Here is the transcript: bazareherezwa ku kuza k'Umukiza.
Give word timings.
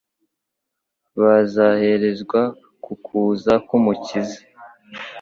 bazareherezwa 1.21 2.41
ku 2.83 2.93
kuza 3.05 3.53
k'Umukiza. 3.67 4.39